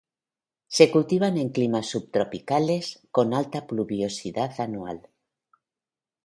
[0.67, 5.07] Se cultivan en climas subtropicales, con alta pluviosidad anual.